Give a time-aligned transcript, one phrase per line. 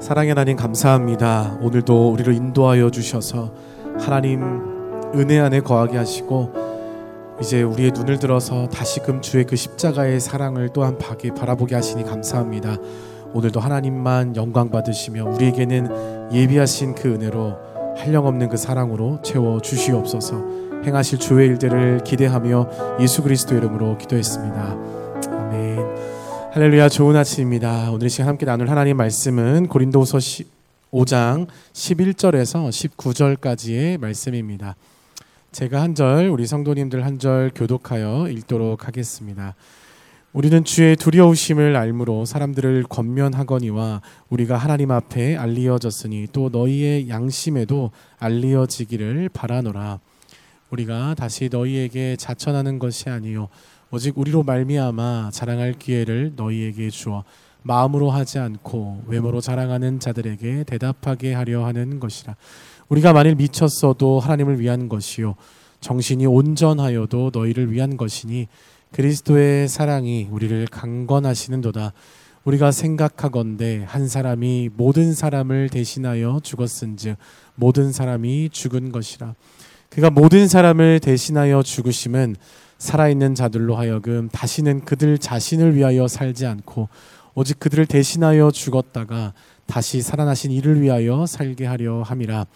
[0.00, 1.58] 사랑의 하나님 감사합니다.
[1.62, 3.50] 오늘도 우리를 인도하여 주셔서
[3.98, 4.42] 하나님
[5.14, 6.52] 은혜 안에 거하게 하시고
[7.40, 12.76] 이제 우리의 눈을 들어서 다시금 주의 그 십자가의 사랑을 또한 바라보게 하시니 감사합니다.
[13.32, 17.56] 오늘도 하나님만 영광 받으시며 우리에게는 예비하신 그 은혜로
[17.96, 20.44] 한량없는 그 사랑으로 채워 주시옵소서.
[20.84, 24.76] 행하실 주의 일들을 기대하며 예수 그리스도 이름으로 기도했습니다.
[26.56, 27.90] 할렐루야 좋은 아침입니다.
[27.90, 30.16] 오늘 시간 함께 나눌 하나님 말씀은 고린도후서
[30.90, 34.74] 5장 11절에서 19절까지의 말씀입니다.
[35.52, 39.54] 제가 한 절, 우리 성도님들 한 절 교독하여 읽도록 하겠습니다.
[40.32, 44.00] 우리는 주의 두려우심을 알므로 사람들을 권면하거니와
[44.30, 50.00] 우리가 하나님 앞에 알리어졌으니 또 너희의 양심에도 알리어지기를 바라노라.
[50.70, 53.50] 우리가 다시 너희에게 자천하는 것이 아니요
[53.92, 57.22] 오직 우리로 말미암아 자랑할 기회를 너희에게 주어
[57.62, 62.34] 마음으로 하지 않고 외모로 자랑하는 자들에게 대답하게 하려 하는 것이라.
[62.88, 65.36] 우리가 만일 미쳤어도 하나님을 위한 것이요
[65.80, 68.48] 정신이 온전하여도 너희를 위한 것이니
[68.90, 71.92] 그리스도의 사랑이 우리를 강건하시는도다.
[72.44, 77.16] 우리가 생각하건대 한 사람이 모든 사람을 대신하여 죽었은즉
[77.54, 79.34] 모든 사람이 죽은 것이라.
[79.90, 82.36] 그가 모든 사람을 대신하여 죽으심은
[82.78, 86.88] 살아있는 자들로 하여금 다시는 그들 자신을 위하여 살지 않고
[87.34, 89.34] 오직 그들을 대신하여 죽었다가
[89.66, 92.46] 다시 살아나신 이를 위하여 살게 하려 함이라.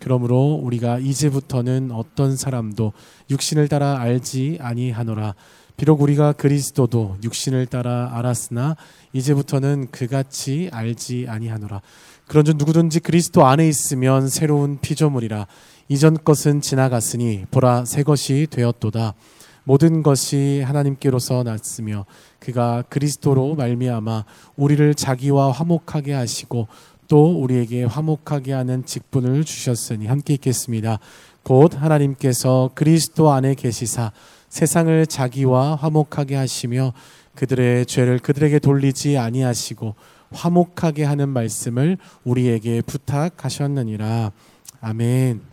[0.00, 2.92] 그러므로 우리가 이제부터는 어떤 사람도
[3.30, 5.34] 육신을 따라 알지 아니하노라.
[5.76, 8.76] 비록 우리가 그리스도도 육신을 따라 알았으나
[9.12, 11.80] 이제부터는 그같이 알지 아니하노라.
[12.26, 15.46] 그런즉 누구든지 그리스도 안에 있으면 새로운 피조물이라.
[15.88, 19.14] 이전 것은 지나갔으니 보라 새 것이 되었도다.
[19.64, 22.06] 모든 것이 하나님께로서 났으며
[22.38, 24.24] 그가 그리스도로 말미암아
[24.56, 26.68] 우리를 자기와 화목하게 하시고
[27.08, 30.98] 또 우리에게 화목하게 하는 직분을 주셨으니 함께 읽겠습니다.
[31.42, 34.12] 곧 하나님께서 그리스도 안에 계시사
[34.48, 36.92] 세상을 자기와 화목하게 하시며
[37.34, 39.94] 그들의 죄를 그들에게 돌리지 아니하시고
[40.32, 44.32] 화목하게 하는 말씀을 우리에게 부탁하셨느니라.
[44.80, 45.49] 아멘.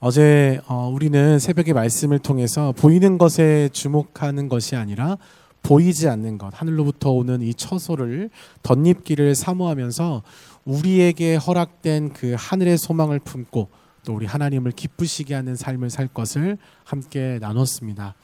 [0.00, 5.18] 어제 어, 우리는 새벽의 말씀을 통해서 보이는 것에 주목하는 것이 아니라
[5.64, 8.30] 보이지 않는 것, 하늘로부터 오는 이 처소를
[8.62, 10.22] 덧입기를 사모하면서
[10.64, 13.70] 우리에게 허락된 그 하늘의 소망을 품고
[14.04, 18.14] 또 우리 하나님을 기쁘시게 하는 삶을 살 것을 함께 나눴습니다.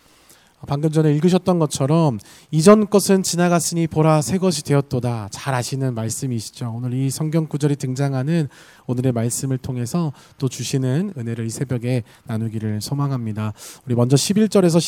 [0.67, 2.19] 방금 전에 읽으셨던 것처럼
[2.51, 5.29] 이전 것은 지나갔으니 보라 새 것이 되었도다.
[5.31, 6.73] 잘 아시는 말씀이시죠.
[6.77, 8.49] 오늘 이 성경 구절이 등장하는
[8.87, 13.53] 오늘의 말씀을 통해서 또 주시는 은혜를 이 새벽에 나누기를 소망합니다.
[13.87, 14.79] 우리 먼저 11절에서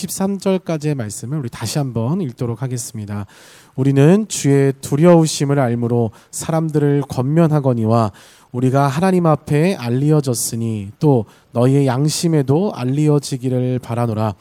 [0.60, 3.26] 13절까지의 말씀을 우리 다시 한번 읽도록 하겠습니다.
[3.74, 8.12] 우리는 주의 두려우심을 알므로 사람들을 권면하거니와
[8.52, 14.34] 우리가 하나님 앞에 알리어졌으니 또 너희의 양심에도 알리어지기를 바라노라.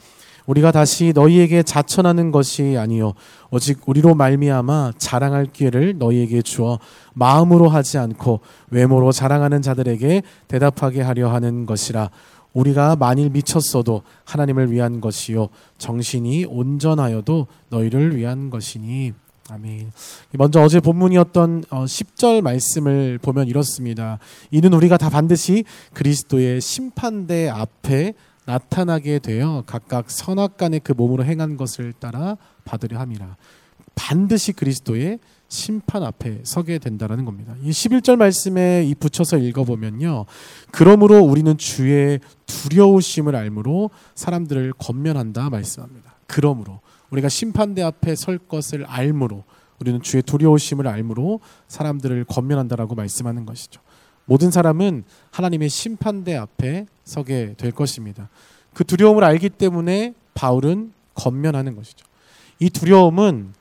[0.46, 3.12] 우리가 다시 너희에게 자천하는 것이 아니요
[3.50, 6.78] 오직 우리로 말미암아 자랑할 기회를 너희에게 주어
[7.14, 8.40] 마음으로 하지 않고
[8.70, 12.10] 외모로 자랑하는 자들에게 대답하게 하려 하는 것이라
[12.52, 15.48] 우리가 만일 미쳤어도 하나님을 위한 것이요
[15.78, 19.12] 정신이 온전하여도 너희를 위한 것이니
[19.48, 19.92] 아멘.
[20.32, 24.18] 먼저 어제 본문이었던 10절 어, 말씀을 보면 이렇습니다.
[24.50, 25.64] 이는 우리가 다 반드시
[25.94, 28.14] 그리스도의 심판대 앞에
[28.46, 33.36] 나타나게 되어 각각 선악간의 그 몸으로 행한 것을 따라 받으려 함이라.
[33.94, 35.18] 반드시 그리스도의
[35.48, 37.54] 심판 앞에 서게 된다라는 겁니다.
[37.62, 40.26] 이 11절 말씀에 이 붙여서 읽어보면요.
[40.70, 46.16] 그러므로 우리는 주의 두려우심을 알므로 사람들을 권면한다 말씀합니다.
[46.26, 46.80] 그러므로
[47.10, 49.44] 우리가 심판대 앞에 설 것을 알므로
[49.80, 53.80] 우리는 주의 두려우심을 알므로 사람들을 권면한다라고 말씀하는 것이죠.
[54.26, 58.28] 모든 사람은 하나님의 심판대 앞에 서게 될 것입니다.
[58.74, 62.04] 그 두려움을 알기 때문에 바울은 건면하는 것이죠.
[62.58, 63.54] 이 두려움은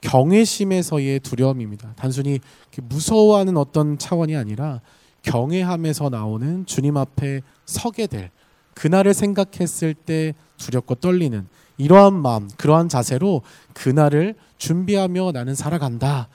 [0.00, 1.94] 경외심에서의 두려움입니다.
[1.96, 2.38] 단순히
[2.76, 4.80] 무서워하는 어떤 차원이 아니라
[5.22, 8.30] 경외함에서 나오는 주님 앞에 서게 될
[8.74, 11.46] 그날을 생각했을 때 두렵고 떨리는
[11.78, 13.42] 이러한 마음, 그러한 자세로
[13.72, 16.28] 그날을 준비하며 나는 살아간다.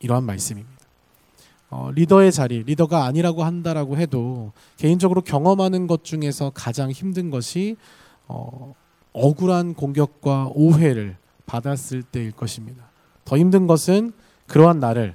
[0.00, 0.79] 이러한 말씀입니다.
[1.70, 7.76] 어, 리더의 자리, 리더가 아니라고 한다라고 해도 개인적으로 경험하는 것 중에서 가장 힘든 것이
[8.26, 8.74] 어,
[9.12, 12.90] 억울한 공격과 오해를 받았을 때일 것입니다.
[13.24, 14.12] 더 힘든 것은
[14.46, 15.14] 그러한 나를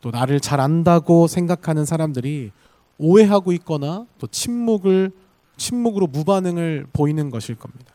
[0.00, 2.50] 또 나를 잘 안다고 생각하는 사람들이
[2.98, 5.12] 오해하고 있거나 또 침묵을
[5.56, 7.94] 침묵으로 무반응을 보이는 것일 겁니다.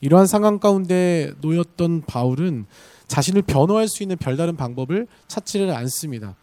[0.00, 2.66] 이러한 상황 가운데 놓였던 바울은
[3.06, 6.34] 자신을 변호할 수 있는 별다른 방법을 찾지를 않습니다.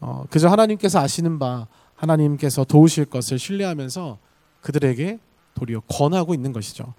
[0.00, 4.18] 어, 그저 하나님께서 아시는 바 하나님께서 도우실 것을 신뢰하면서
[4.60, 5.18] 그들에게
[5.54, 6.94] 도리어 권하고 있는 것이죠.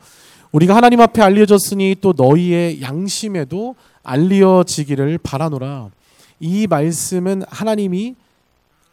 [0.51, 5.91] 우리가 하나님 앞에 알려졌으니 또 너희의 양심에도 알려지기를 바라노라.
[6.39, 8.15] 이 말씀은 하나님이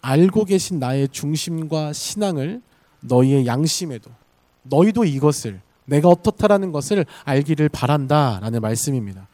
[0.02, 2.60] 알고 계신 나의 중심과 신앙을
[3.00, 4.10] 너희의 양심에도
[4.64, 9.28] 너희도 이것을 내가 어떻다라는 것을 알기를 바란다라는 말씀입니다.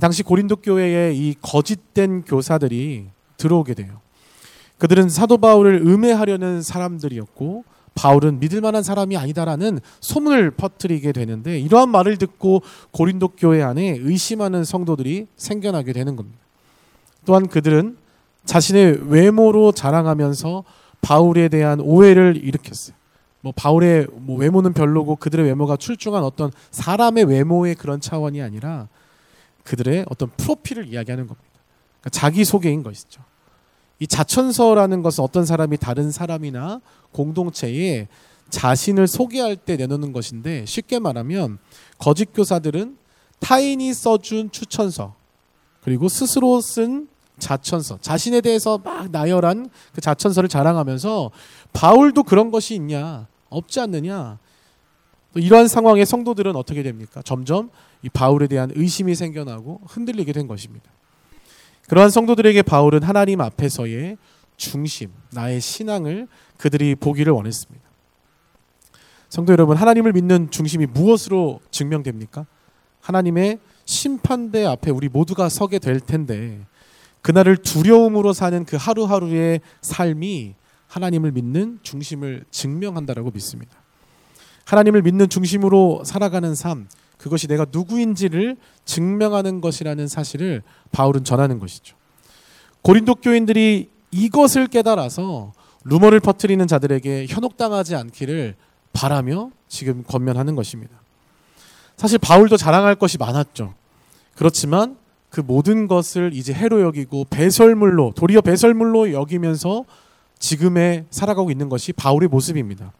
[0.00, 3.08] 당시 고린도 교회에 이 거짓된 교사들이
[3.40, 4.00] 들어오게 돼요.
[4.78, 7.64] 그들은 사도 바울을 음해하려는 사람들이었고
[7.94, 14.64] 바울은 믿을 만한 사람이 아니다라는 소문을 퍼뜨리게 되는데 이러한 말을 듣고 고린도 교회 안에 의심하는
[14.64, 16.38] 성도들이 생겨나게 되는 겁니다.
[17.26, 17.96] 또한 그들은
[18.44, 20.64] 자신의 외모로 자랑하면서
[21.02, 22.96] 바울에 대한 오해를 일으켰어요.
[23.42, 28.88] 뭐 바울의 뭐 외모는 별로고 그들의 외모가 출중한 어떤 사람의 외모의 그런 차원이 아니라
[29.64, 31.48] 그들의 어떤 프로필을 이야기하는 겁니다.
[32.00, 33.22] 그러니까 자기 소개인 것이죠.
[34.00, 36.80] 이 자천서라는 것은 어떤 사람이 다른 사람이나
[37.12, 38.08] 공동체에
[38.48, 41.58] 자신을 소개할 때 내놓는 것인데 쉽게 말하면
[41.98, 42.96] 거짓 교사들은
[43.38, 45.14] 타인이 써준 추천서
[45.82, 47.08] 그리고 스스로 쓴
[47.38, 51.30] 자천서 자신에 대해서 막 나열한 그 자천서를 자랑하면서
[51.72, 54.38] 바울도 그런 것이 있냐 없지 않느냐
[55.34, 57.22] 이러한 상황에 성도들은 어떻게 됩니까?
[57.22, 57.70] 점점
[58.02, 60.90] 이 바울에 대한 의심이 생겨나고 흔들리게 된 것입니다.
[61.90, 64.16] 그러한 성도들에게 바울은 하나님 앞에서의
[64.56, 67.84] 중심, 나의 신앙을 그들이 보기를 원했습니다.
[69.28, 72.46] 성도 여러분, 하나님을 믿는 중심이 무엇으로 증명됩니까?
[73.00, 76.64] 하나님의 심판대 앞에 우리 모두가 서게 될 텐데
[77.22, 80.54] 그날을 두려움으로 사는 그 하루하루의 삶이
[80.86, 83.72] 하나님을 믿는 중심을 증명한다라고 믿습니다.
[84.64, 86.86] 하나님을 믿는 중심으로 살아가는 삶,
[87.20, 88.56] 그것이 내가 누구인지를
[88.86, 91.94] 증명하는 것이라는 사실을 바울은 전하는 것이죠.
[92.80, 95.52] 고린도 교인들이 이것을 깨달아서
[95.84, 98.54] 루머를 퍼뜨리는 자들에게 현혹당하지 않기를
[98.94, 100.96] 바라며 지금 권면하는 것입니다.
[101.98, 103.74] 사실 바울도 자랑할 것이 많았죠.
[104.34, 104.96] 그렇지만
[105.28, 109.84] 그 모든 것을 이제 해로 여기고 배설물로 도리어 배설물로 여기면서
[110.38, 112.92] 지금에 살아가고 있는 것이 바울의 모습입니다.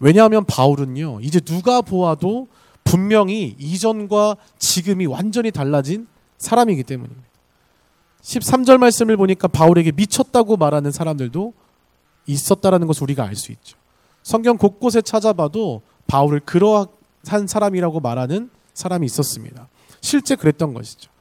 [0.00, 2.48] 왜냐하면 바울은요, 이제 누가 보아도
[2.90, 6.08] 분명히 이전과 지금이 완전히 달라진
[6.38, 7.22] 사람이기 때문입니다.
[8.20, 11.52] 13절 말씀을 보니까 바울에게 미쳤다고 말하는 사람들도
[12.26, 13.78] 있었다라는 것을 우리가 알 수 있죠.
[14.24, 19.68] 성경 곳곳에 찾아봐도 바울을 그러한 사람이라고 말하는 사람이 있었습니다.
[20.00, 21.12] 실제 그랬던 것이죠.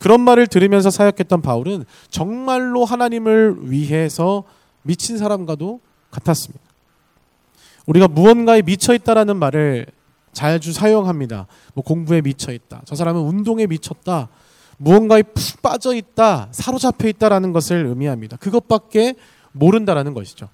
[0.00, 4.42] 그런 말을 들으면서 사역했던 바울은 정말로 하나님을 위해서
[4.82, 5.80] 미친 사람과도
[6.10, 6.64] 같았습니다.
[7.86, 9.86] 우리가 무언가에 미쳐 있다라는 말을
[10.32, 11.46] 자주 사용합니다.
[11.74, 12.82] 뭐 공부에 미쳐 있다.
[12.84, 14.28] 저 사람은 운동에 미쳤다.
[14.78, 16.48] 무언가에 푹 빠져 있다.
[16.50, 18.36] 사로잡혀 있다라는 것을 의미합니다.
[18.38, 19.14] 그것밖에
[19.52, 20.48] 모른다라는 것이죠.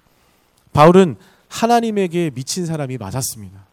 [0.73, 1.15] 바울은
[1.47, 3.65] 하나님에게 미친 사람이 맞았습니다.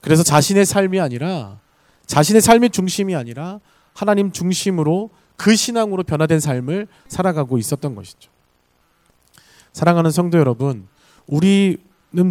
[0.00, 1.58] 그래서 자신의 삶이 아니라
[2.06, 3.60] 자신의 삶의 중심이 아니라
[3.94, 8.30] 하나님 중심으로 그 신앙으로 변화된 삶을 살아가고 있었던 것이죠.
[9.72, 10.86] 사랑하는 성도 여러분,
[11.26, 11.78] 우리는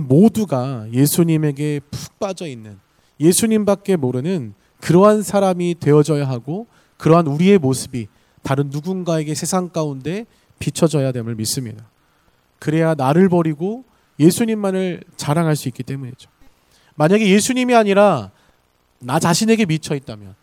[0.08, 2.80] 모두가 예수님에게 푹 빠져 있는
[3.22, 8.08] 예수님밖에 모르는 그러한 사람이 되어져야 하고 그러한 우리의 모습이
[8.42, 10.26] 다른 누군가에게 세상 가운데
[10.60, 11.90] 비춰져야 됨을 믿습니다.
[12.60, 13.86] 그래야 나를 버리고
[14.20, 16.30] 예수님만을 자랑할 수 있기 때문이죠.
[16.96, 18.32] 만약에 예수님이 아니라
[19.00, 20.36] 나 자신에게 미쳐 있다면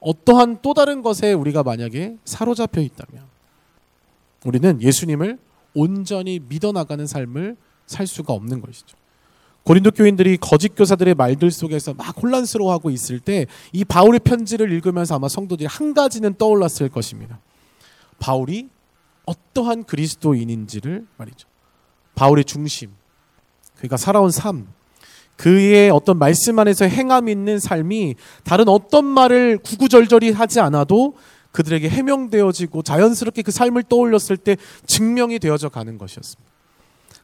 [0.00, 3.24] 어떠한 또 다른 것에 우리가 만약에 사로잡혀 있다면
[4.44, 5.38] 우리는 예수님을
[5.74, 8.96] 온전히 믿어 나가는 삶을 살 수가 없는 것이죠.
[9.64, 15.28] 고린도 교인들이 거짓 교사들의 말들 속에서 막 혼란스러워하고 있을 때 이 바울의 편지를 읽으면서 아마
[15.28, 17.38] 성도들이 한 가지는 떠올랐을 것입니다.
[18.18, 18.68] 바울이
[19.24, 21.48] 어떠한 그리스도인인지를 말이죠.
[22.14, 22.90] 바울의 중심,
[23.78, 24.68] 그가 살아온 삶,
[25.36, 31.14] 그의 어떤 말씀 안에서 행함 있는 삶이 다른 어떤 말을 구구절절히 하지 않아도
[31.52, 36.50] 그들에게 해명되어지고 자연스럽게 그 삶을 떠올렸을 때 증명이 되어져 가는 것이었습니다.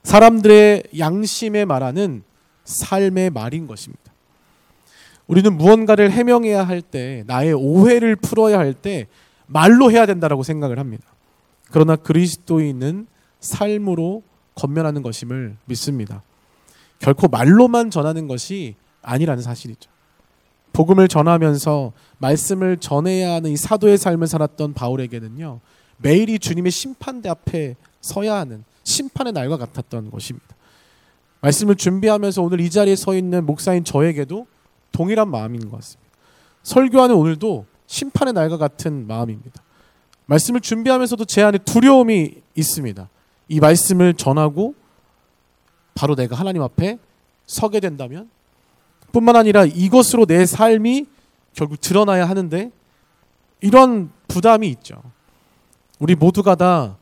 [0.03, 2.23] 사람들의 양심에 말하는
[2.69, 4.13] 삶의 말인 것입니다.
[5.27, 9.07] 우리는 무언가를 해명해야 할 때, 나의 오해를 풀어야 할 때
[9.47, 11.05] 말로 해야 된다라고 생각을 합니다.
[11.71, 13.07] 그러나 그리스도인은
[13.41, 14.23] 삶으로
[14.55, 16.23] 건면하는 것임을 믿습니다.
[16.99, 19.91] 결코 말로만 전하는 것이 아니라는 사실이죠.
[20.73, 25.61] 복음을 전하면서 말씀을 전해야 하는 이 사도의 삶을 살았던 바울에게는요,
[25.99, 30.58] 매일이 주님의 심판대 앞에 서야 하는 심판의 날과 같았던 것입니다.
[31.41, 34.47] 말씀을 준비하면서 오늘 이 자리에 서 있는 목사인 저에게도
[34.93, 36.11] 동일한 마음인 것 같습니다.
[36.63, 39.63] 설교하는 오늘도 심판의 날과 같은 마음입니다.
[40.27, 43.09] 말씀을 준비하면서도 제 안에 두려움이 있습니다.
[43.49, 44.75] 이 말씀을 전하고
[45.95, 46.99] 바로 내가 하나님 앞에
[47.47, 48.29] 서게 된다면
[49.13, 51.07] 뿐만 아니라 이것으로 내 삶이
[51.55, 52.71] 결국 드러나야 하는데
[53.61, 55.03] 이런 부담이 있죠.
[55.99, 56.97] 우리 모두가 다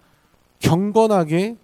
[0.61, 1.57] 경건하게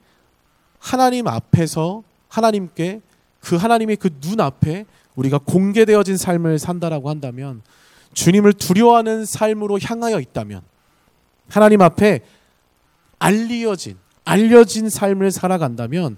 [0.79, 2.03] 하나님 앞에서
[2.33, 3.03] 하나님께
[3.41, 4.87] 그 하나님의 그 눈 앞에
[5.17, 7.61] 우리가 공개되어진 삶을 산다라고 한다면
[8.15, 10.63] 주님을 두려워하는 삶으로 향하여 있다면
[11.49, 12.21] 하나님 앞에
[13.19, 16.17] 알리어진 알려진 삶을 살아간다면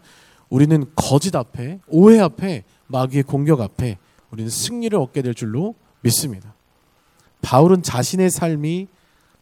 [0.49, 3.99] 우리는 거짓 앞에 오해 앞에 마귀의 공격 앞에
[4.30, 6.54] 우리는 승리를 얻게 될 줄로 믿습니다.
[7.42, 8.87] 바울은 자신의 삶이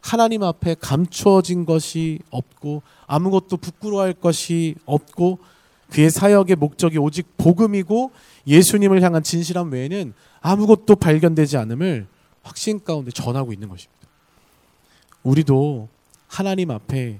[0.01, 5.39] 하나님 앞에 감추어진 것이 없고 아무것도 부끄러워할 것이 없고
[5.91, 8.11] 그의 사역의 목적이 오직 복음이고
[8.47, 12.07] 예수님을 향한 진실함 외에는 아무것도 발견되지 않음을
[12.41, 14.07] 확신 가운데 전하고 있는 것입니다.
[15.23, 15.87] 우리도
[16.27, 17.19] 하나님 앞에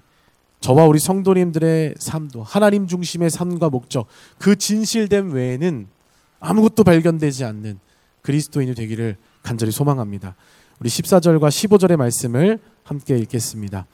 [0.59, 5.87] 저와 우리 성도님들의 삶도 하나님 중심의 삶과 목적 그 진실됨 외에는
[6.39, 7.79] 아무것도 발견되지 않는
[8.21, 10.35] 그리스도인이 되기를 간절히 소망합니다.
[10.79, 13.85] 우리 14절과 15절의 말씀을 함께 읽겠습니다.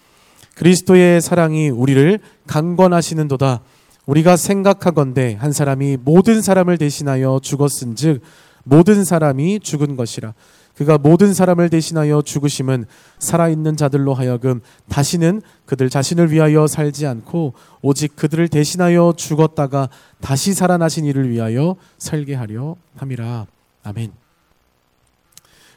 [0.55, 3.61] 그리스도의 사랑이 우리를 강권하시는도다.
[4.09, 8.21] 우리가 생각하건대 한 사람이 모든 사람을 대신하여 죽었은즉
[8.63, 10.33] 모든 사람이 죽은 것이라.
[10.75, 12.85] 그가 모든 사람을 대신하여 죽으심은
[13.19, 19.89] 살아있는 자들로 하여금 다시는 그들 자신을 위하여 살지 않고 오직 그들을 대신하여 죽었다가
[20.21, 23.45] 다시 살아나신 이를 위하여 살게 하려 함이라.
[23.83, 24.11] 아멘.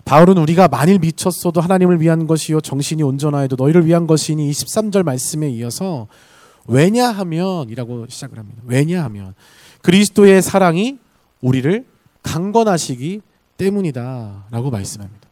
[0.06, 6.08] 바울은 우리가 만일 미쳤어도 하나님을 위한 것이요 정신이 온전하여도 너희를 위한 것이니 23절 말씀에 이어서
[6.66, 8.62] 왜냐하면이라고 시작을 합니다.
[8.64, 9.34] 왜냐하면
[9.82, 10.98] 그리스도의 사랑이
[11.40, 11.84] 우리를
[12.22, 13.20] 강건하시기
[13.56, 15.28] 때문이다라고 말씀합니다.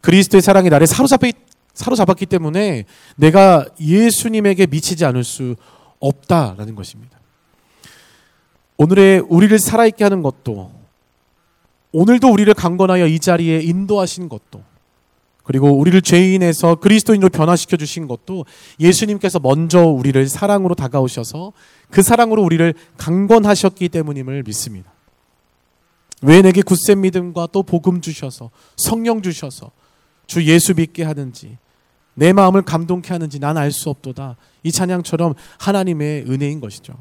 [0.00, 1.32] 그리스도의 사랑이 나를 사로잡히,
[1.74, 2.84] 사로잡았기 때문에
[3.16, 5.56] 내가 예수님에게 미치지 않을 수
[6.00, 7.18] 없다라는 것입니다.
[8.76, 10.72] 오늘의 우리를 살아있게 하는 것도
[11.92, 14.62] 오늘도 우리를 강건하여 이 자리에 인도하신 것도
[15.44, 18.46] 그리고 우리를 죄인에서 그리스도인으로 변화시켜 주신 것도
[18.80, 21.52] 예수님께서 먼저 우리를 사랑으로 다가오셔서
[21.90, 24.92] 그 사랑으로 우리를 강건하셨기 때문임을 믿습니다.
[26.22, 29.70] 왜 내게 굳센 믿음과 또 복음 주셔서 성령 주셔서
[30.26, 31.58] 주 예수 믿게 하는지
[32.14, 34.36] 내 마음을 감동케 하는지 난 알 수 없도다.
[34.62, 36.94] 이 찬양처럼 하나님의 은혜인 것이죠.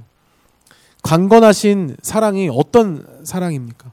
[1.04, 3.92] 강건하신 사랑이 어떤 사랑입니까?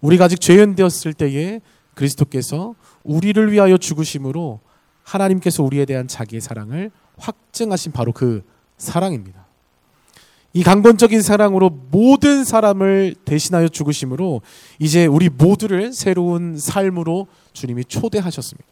[0.00, 1.60] 우리가 아직 죄인 되었을 때에
[1.96, 4.60] 그리스도께서 우리를 위하여 죽으심으로
[5.02, 8.44] 하나님께서 우리에 대한 자기의 사랑을 확증하신 바로 그
[8.76, 9.46] 사랑입니다.
[10.52, 14.42] 이 강건적인 사랑으로 모든 사람을 대신하여 죽으심으로
[14.78, 18.68] 이제 우리 모두를 새로운 삶으로 주님이 초대하셨습니다.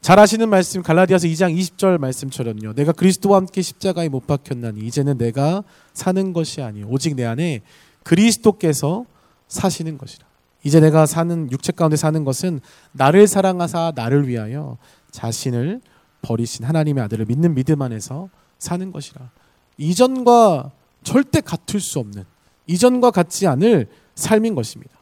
[0.00, 2.72] 잘 아시는 말씀 갈라디아서 2장 20절 말씀처럼요.
[2.74, 5.62] 내가 그리스도와 함께 십자가에 못 박혔나니 이제는 내가
[5.92, 7.60] 사는 것이 아니요 오직 내 안에
[8.02, 9.04] 그리스도께서
[9.48, 10.29] 사시는 것이라.
[10.62, 12.60] 이제 내가 사는 육체 가운데 사는 것은
[12.92, 14.76] 나를 사랑하사 나를 위하여
[15.10, 15.80] 자신을
[16.22, 19.30] 버리신 하나님의 아들을 믿는 믿음 안에서 사는 것이라.
[19.78, 20.70] 이전과
[21.02, 22.24] 절대 같을 수 없는
[22.66, 24.92] 이전과 같지 않을 삶인 것입니다.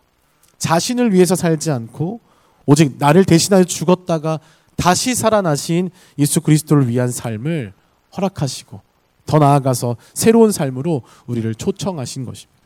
[0.59, 2.21] 자신을 위해서 살지 않고
[2.67, 4.41] 오직 나를 대신하여 죽었다가
[4.77, 7.73] 다시 살아나신 예수 그리스도를 위한 삶을
[8.17, 8.81] 허락하시고
[9.27, 12.59] 더 나아가서 새로운 삶으로 우리를 초청하신 것입니다.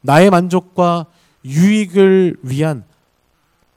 [0.00, 1.06] 나의 만족과
[1.46, 2.84] 유익을 위한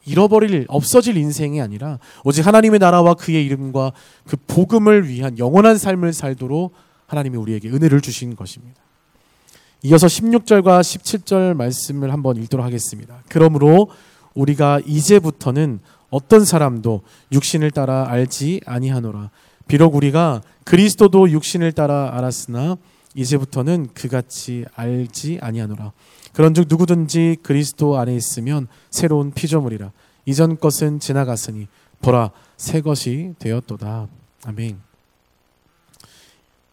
[0.05, 3.91] 잃어버릴 없어질 인생이 아니라 오직 하나님의 나라와 그의 이름과
[4.25, 6.73] 그 복음을 위한 영원한 삶을 살도록
[7.05, 8.81] 하나님이 우리에게 은혜를 주신 것입니다.
[9.83, 13.23] 이어서 16절과 17절 말씀을 한번 읽도록 하겠습니다.
[13.29, 13.89] 그러므로
[14.33, 19.29] 우리가 이제부터는 어떤 사람도 육신을 따라 알지 아니하노라.
[19.67, 22.77] 비록 우리가 그리스도도 육신을 따라 알았으나
[23.15, 25.91] 이제부터는 그같이 알지 아니하노라.
[26.33, 29.91] 그런즉 누구든지 그리스도 안에 있으면 새로운 피조물이라.
[30.25, 31.67] 이전 것은 지나갔으니
[32.01, 34.07] 보라 새 것이 되었도다.
[34.45, 34.79] 아멘.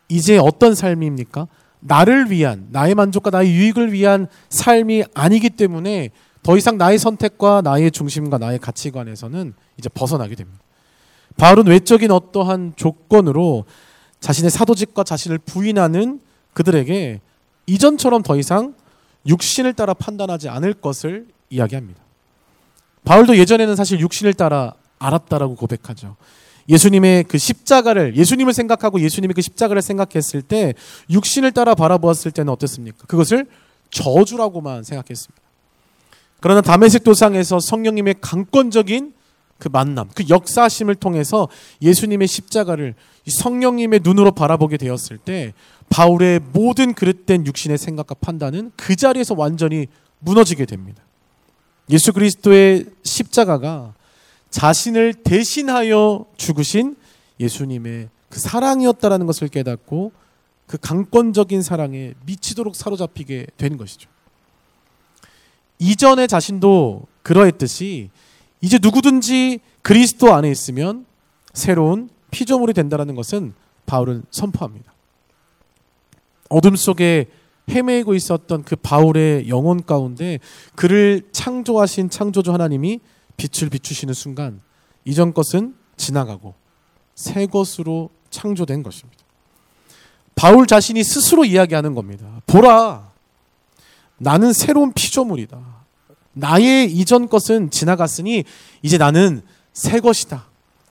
[0.09, 1.49] 이제 어떤 삶입니까?
[1.81, 6.11] 나를 위한, 나의 만족과 나의 유익을 위한 삶이 아니기 때문에
[6.43, 10.61] 더 이상 나의 선택과 나의 중심과 나의 가치관에서는 이제 벗어나게 됩니다.
[11.37, 13.65] 바울은 외적인 어떠한 조건으로
[14.21, 16.21] 자신의 사도직과 자신을 부인하는
[16.55, 17.21] 그들에게
[17.67, 18.75] 이전처럼 더 이상
[19.27, 22.01] 육신을 따라 판단하지 않을 것을 이야기합니다.
[23.05, 26.17] 바울도 예전에는 사실 육신을 따라 알았다라고 고백하죠.
[26.69, 30.75] 예수님의 그 십자가를 예수님을 생각하고 예수님의 그 십자가를 생각했을 때
[31.11, 33.07] 육신을 따라 바라보았을 때는 어땠습니까?
[33.07, 33.47] 그것을
[33.91, 35.43] 저주라고만 생각했습니다.
[36.41, 39.13] 그러나 담에색 도상에서 성령님의 강권적인
[39.59, 41.49] 그 만남, 그 역사심을 통해서
[41.81, 42.95] 예수님의 십자가를
[43.27, 45.55] 성령님의 눈으로 바라보게 되었을 때
[45.89, 49.87] 바울의 모든 그릇된 육신의 생각과 판단은 그 자리에서 완전히
[50.19, 51.03] 무너지게 됩니다.
[51.91, 53.95] 예수 그리스도의 십자가가
[54.51, 56.97] 자신을 대신하여 죽으신
[57.39, 60.13] 예수님의 그 사랑이었다라는 것을 깨닫고
[60.67, 64.11] 그 강권적인 사랑에 미치도록 사로잡히게 되는 것이죠.
[65.79, 68.11] 이전의 자신도 그러했듯이
[68.61, 71.07] 이제 누구든지 그리스도 안에 있으면
[71.53, 73.55] 새로운 피조물이 된다라는 것은
[73.87, 74.93] 바울은 선포합니다.
[76.49, 77.27] 어둠 속에
[77.69, 80.39] 헤매고 있었던 그 바울의 영혼 가운데
[80.75, 83.01] 그를 창조하신 창조주 하나님이
[83.37, 84.61] 빛을 비추시는 순간
[85.05, 86.55] 이전 것은 지나가고
[87.15, 89.25] 새 것으로 창조된 것입니다.
[90.35, 92.43] 바울 자신이 스스로 이야기하는 겁니다.
[92.47, 93.11] 보라,
[94.19, 95.76] 나는 새로운 피조물이다.
[96.39, 98.45] 나의 이전 것은 지나갔으니
[98.83, 99.41] 이제 나는
[99.73, 100.47] 새 것이다.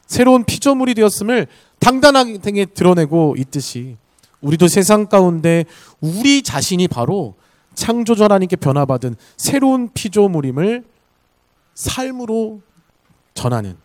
[0.08, 1.48] 새로운 피조물이 되었음을
[1.80, 3.96] 당당하게 드러내고 있듯이
[4.42, 5.66] 우리도 세상 가운데
[6.02, 7.36] 우리 자신이 바로
[7.76, 10.84] 창조주 하나님께 변화받은 새로운 피조물임을
[11.76, 12.62] 삶으로
[13.36, 13.78] 전하는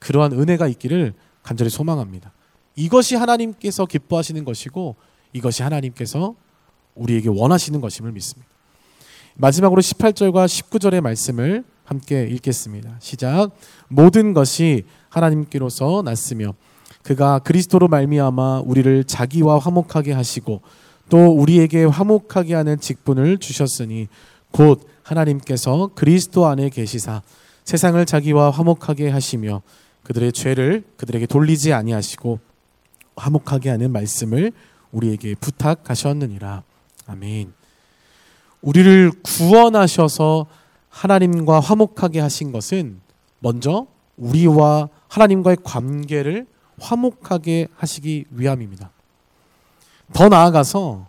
[0.00, 1.14] 그러한 은혜가 있기를
[1.44, 2.32] 간절히 소망합니다.
[2.74, 4.96] 이것이 하나님께서 기뻐하시는 것이고
[5.32, 6.34] 이것이 하나님께서
[6.96, 8.57] 우리에게 원하시는 것임을 믿습니다.
[9.40, 12.96] 마지막으로 18절과 19절의 말씀을 함께 읽겠습니다.
[12.98, 13.50] 시작.
[13.86, 16.54] 모든 것이 하나님께로서 났으며
[17.04, 20.60] 그가 그리스도로 말미암아 우리를 자기와 화목하게 하시고
[21.08, 24.08] 또 우리에게 화목하게 하는 직분을 주셨으니
[24.50, 27.22] 곧 하나님께서 그리스도 안에 계시사
[27.64, 29.62] 세상을 자기와 화목하게 하시며
[30.02, 32.40] 그들의 죄를 그들에게 돌리지 아니하시고
[33.14, 34.50] 화목하게 하는 말씀을
[34.90, 36.64] 우리에게 부탁하셨느니라.
[37.06, 37.57] 아멘.
[38.62, 40.46] 우리를 구원하셔서
[40.88, 43.00] 하나님과 화목하게 하신 것은
[43.38, 43.86] 먼저
[44.16, 46.46] 우리와 하나님과의 관계를
[46.80, 48.90] 화목하게 하시기 위함입니다.
[50.12, 51.06] 더 나아가서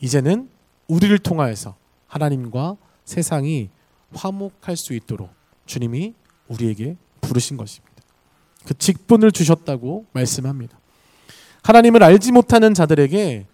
[0.00, 0.48] 이제는
[0.88, 1.74] 우리를 통하여서
[2.06, 3.70] 하나님과 세상이
[4.14, 5.30] 화목할 수 있도록
[5.64, 6.14] 주님이
[6.48, 7.94] 우리에게 부르신 것입니다.
[8.64, 10.78] 그 직분을 주셨다고 말씀합니다.
[11.62, 13.46] 하나님을 알지 못하는 자들에게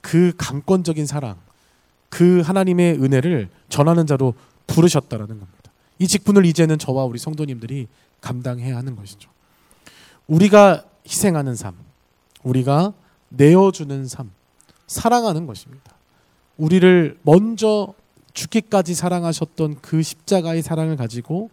[0.00, 1.36] 그 강권적인 사랑,
[2.08, 4.34] 그 하나님의 은혜를 전하는 자로
[4.66, 5.58] 부르셨다라는 겁니다.
[5.98, 7.88] 이 직분을 이제는 저와 우리 성도님들이
[8.20, 9.30] 감당해야 하는 것이죠.
[10.26, 11.74] 우리가 희생하는 삶,
[12.42, 12.92] 우리가
[13.30, 14.30] 내어주는 삶,
[14.86, 15.94] 사랑하는 것입니다.
[16.56, 17.94] 우리를 먼저
[18.34, 21.50] 죽기까지 사랑하셨던 그 십자가의 사랑을 가지고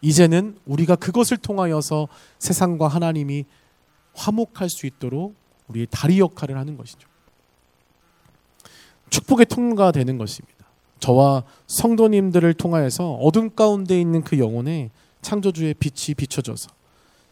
[0.00, 3.44] 이제는 우리가 그것을 통하여서 세상과 하나님이
[4.14, 5.34] 화목할 수 있도록
[5.68, 7.08] 우리의 다리 역할을 하는 것이죠.
[9.12, 10.66] 축복의 통로가 되는 것입니다.
[10.98, 16.70] 저와 성도님들을 통하여서 어둠 가운데 있는 그 영혼에 창조주의 빛이 비춰져서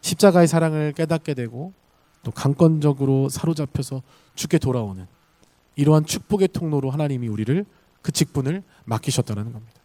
[0.03, 1.73] 십자가의 사랑을 깨닫게 되고
[2.23, 4.03] 또 강권적으로 사로잡혀서
[4.35, 5.07] 죽게 돌아오는
[5.77, 7.64] 이러한 축복의 통로로 하나님이 우리를
[8.03, 9.81] 그 직분을 맡기셨다는 겁니다.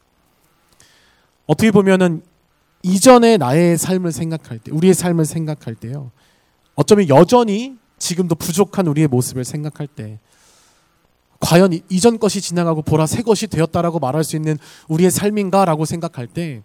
[1.48, 2.24] 어떻게 보면은
[2.84, 6.12] 이전의 나의 삶을 생각할 때, 우리의 삶을 생각할 때요.
[6.76, 10.20] 어쩌면 여전히 지금도 부족한 우리의 모습을 생각할 때,
[11.46, 16.64] 과연 이전 것이 지나가고 보라 새 것이 되었다라고 말할 수 있는 우리의 삶인가라고 생각할 때,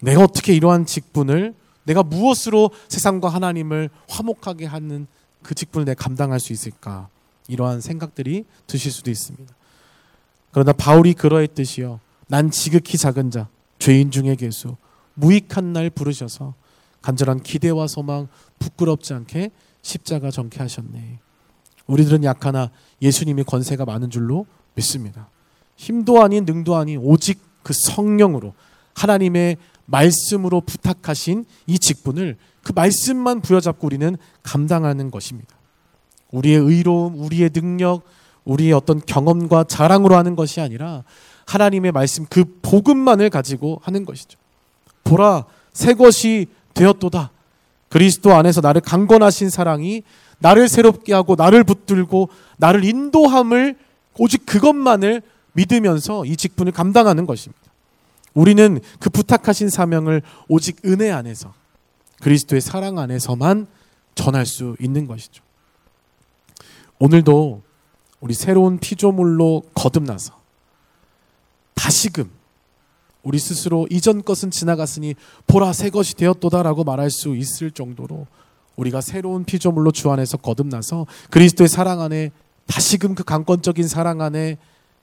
[0.00, 5.06] 내가 어떻게 이러한 직분을 내가 무엇으로 세상과 하나님을 화목하게 하는
[5.44, 7.08] 그 직분을 내가 감당할 수 있을까?
[7.46, 9.54] 이러한 생각들이 드실 수도 있습니다.
[10.50, 12.00] 그러나 바울이 그러했듯이요.
[12.26, 13.46] 난 지극히 작은 자,
[13.78, 14.76] 죄인 중에 계수,
[15.14, 16.54] 무익한 날 부르셔서
[17.02, 18.26] 간절한 기대와 소망
[18.58, 21.20] 부끄럽지 않게 십자가 정케 하셨네.
[21.86, 22.70] 우리들은 약하나
[23.02, 25.28] 예수님이 권세가 많은 줄로 믿습니다.
[25.76, 28.54] 힘도 아닌 능도 아닌 오직 그 성령으로
[28.94, 35.54] 하나님의 말씀으로 부탁하신 이 직분을 그 말씀만 부여잡고 우리는 감당하는 것입니다.
[36.30, 38.02] 우리의 의로움, 우리의 능력,
[38.44, 41.04] 우리의 어떤 경험과 자랑으로 하는 것이 아니라
[41.46, 44.38] 하나님의 말씀 그 복음만을 가지고 하는 것이죠.
[45.04, 47.30] 보라 새 것이 되었도다.
[47.88, 50.02] 그리스도 안에서 나를 강건하신 사랑이
[50.42, 52.28] 나를 새롭게 하고 나를 붙들고
[52.58, 53.76] 나를 인도함을
[54.18, 57.62] 오직 그것만을 믿으면서 이 직분을 감당하는 것입니다.
[58.34, 61.54] 우리는 그 부탁하신 사명을 오직 은혜 안에서
[62.20, 63.66] 그리스도의 사랑 안에서만
[64.14, 65.42] 전할 수 있는 것이죠.
[66.98, 67.62] 오늘도
[68.20, 70.40] 우리 새로운 피조물로 거듭나서
[71.74, 72.30] 다시금
[73.22, 75.14] 우리 스스로 이전 것은 지나갔으니
[75.46, 78.26] 보라 새 것이 되었도다라고 말할 수 있을 정도로
[78.76, 82.30] 우리가 새로운 피조물로 주 안에서 거듭나서 그리스도의 사랑 안에
[82.66, 84.56] 다시금 그 강권적인 사랑 안에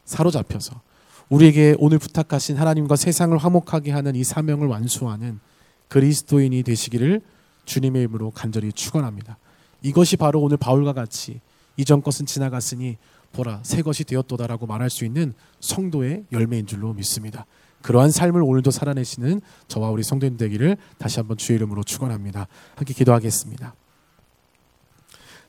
[0.06, 0.82] 사로잡혀서
[1.30, 5.40] 우리에게 오늘 부탁하신 하나님과 세상을 화목하게 하는 이 사명을 완수하는
[5.88, 7.22] 그리스도인이 되시기를
[7.66, 9.38] 주님의 이름으로 간절히 축원합니다.
[9.82, 11.40] 이것이 바로 오늘 바울과 같이
[11.78, 12.98] 이전 것은 지나갔으니
[13.32, 17.46] 보라 새 것이 되었도다라고 말할 수 있는 성도의 열매인 줄로 믿습니다.
[17.82, 22.48] 그러한 삶을 오늘도 살아내시는 저와 우리 성도님 되기를 다시 한번 주의 이름으로 축원합니다.
[22.76, 23.74] 함께 기도하겠습니다.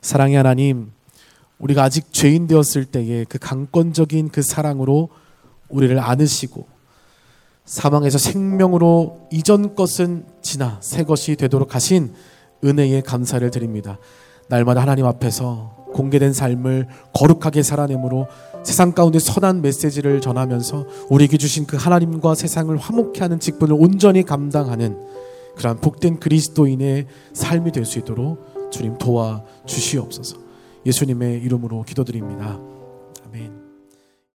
[0.01, 0.91] 사랑의 하나님,
[1.59, 5.09] 우리가 아직 죄인 되었을 때에 그 강권적인 그 사랑으로
[5.69, 6.67] 우리를 안으시고
[7.65, 12.13] 사망에서 생명으로 이전 것은 지나 새 것이 되도록 하신
[12.63, 13.97] 은혜에 감사를 드립니다.
[14.49, 18.27] 날마다 하나님 앞에서 공개된 삶을 거룩하게 살아내므로
[18.63, 24.97] 세상 가운데 선한 메시지를 전하면서 우리에게 주신 그 하나님과 세상을 화목케 하는 직분을 온전히 감당하는
[25.55, 30.37] 그러한 복된 그리스도인의 삶이 될 수 있도록 주님 도와 주시옵소서.
[30.85, 32.59] 예수님의 이름으로 기도드립니다.